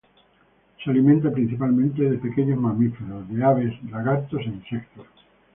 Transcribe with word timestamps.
Se 0.83 0.89
alimenta 0.89 1.29
principalmente 1.31 2.17
pequeños 2.17 2.59
mamíferos, 2.59 3.23
aves, 3.43 3.71
lagartos 3.91 4.41
e 4.41 4.45
insectos. 4.45 5.05